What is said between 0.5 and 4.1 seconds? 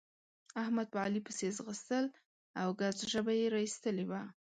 احمد په علي پسې ځغستل او ګز ژبه يې را اېستلې